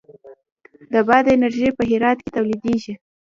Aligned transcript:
د 0.93 0.95
باد 1.07 1.25
انرژي 1.35 1.69
په 1.77 1.83
هرات 1.89 2.17
کې 2.21 2.33
تولیدیږي 2.35 2.93